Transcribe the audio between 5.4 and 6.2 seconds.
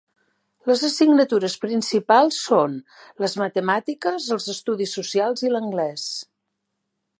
i l'anglès.